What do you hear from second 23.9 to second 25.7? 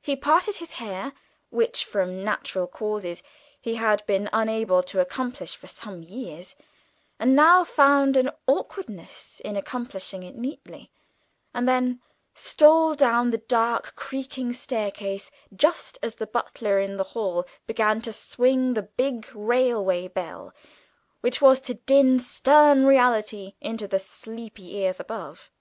sleepy ears above.